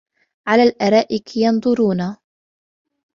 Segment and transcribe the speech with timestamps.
[0.47, 2.17] عَلَى الْأَرَائِكِ يَنْظُرُونَ